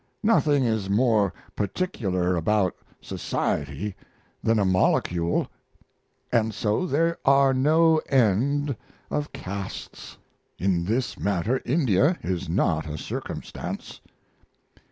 [0.23, 3.95] Nothing is more particular about society
[4.41, 5.47] than a molecule.
[6.31, 8.75] And so there are no end
[9.11, 10.17] of castes;
[10.57, 14.01] in this matter India is not a circumstance.